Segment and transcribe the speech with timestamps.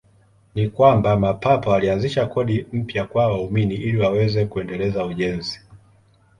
[0.55, 5.59] Ni kwamba Mapapa walianzisha kodi mpya kwa waumini ili waweze kuendeleza ujenzi.